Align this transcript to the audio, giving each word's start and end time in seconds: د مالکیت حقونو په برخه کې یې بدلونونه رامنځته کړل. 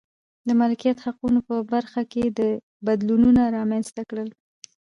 د 0.47 0.49
مالکیت 0.59 0.97
حقونو 1.05 1.39
په 1.47 1.55
برخه 1.73 2.01
کې 2.11 2.21
یې 2.27 2.49
بدلونونه 2.85 3.41
رامنځته 3.57 4.01
کړل. 4.09 4.29